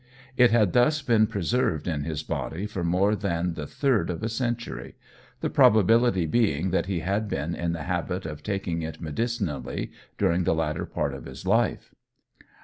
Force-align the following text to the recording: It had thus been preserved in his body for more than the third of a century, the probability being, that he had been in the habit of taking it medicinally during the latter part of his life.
It 0.35 0.49
had 0.49 0.73
thus 0.73 1.03
been 1.03 1.27
preserved 1.27 1.87
in 1.87 2.05
his 2.05 2.23
body 2.23 2.65
for 2.65 2.83
more 2.83 3.15
than 3.15 3.53
the 3.53 3.67
third 3.67 4.09
of 4.09 4.23
a 4.23 4.29
century, 4.29 4.95
the 5.41 5.49
probability 5.51 6.25
being, 6.25 6.71
that 6.71 6.87
he 6.87 7.01
had 7.01 7.29
been 7.29 7.53
in 7.53 7.73
the 7.73 7.83
habit 7.83 8.25
of 8.25 8.41
taking 8.41 8.81
it 8.81 8.99
medicinally 8.99 9.91
during 10.17 10.43
the 10.43 10.55
latter 10.55 10.87
part 10.87 11.13
of 11.13 11.25
his 11.25 11.45
life. 11.45 11.93